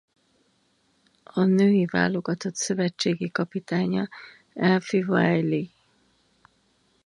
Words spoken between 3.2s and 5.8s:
kapitánya Alfie Wylie.